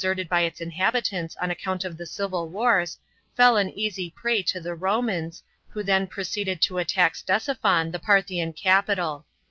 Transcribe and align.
Babylon, 0.01 0.09
nearly 0.09 0.15
deserted 0.15 0.29
by 0.29 0.41
its 0.41 0.61
inhabitants 0.61 1.35
on 1.35 1.51
account 1.51 1.85
of 1.85 1.95
the 1.95 2.07
civil 2.07 2.49
wars, 2.49 2.97
fell 3.37 3.55
an 3.55 3.69
easy 3.77 4.09
prey 4.09 4.41
to 4.41 4.59
the 4.59 4.73
Romans, 4.73 5.43
who 5.69 5.83
then 5.83 6.07
proceeded 6.07 6.59
to 6.63 6.79
attack 6.79 7.13
Ctesi 7.13 7.55
phon, 7.59 7.91
the 7.91 7.99
Parthian 7.99 8.51
capital. 8.51 9.27